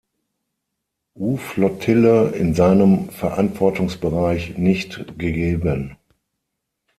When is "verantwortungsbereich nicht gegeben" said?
3.09-5.95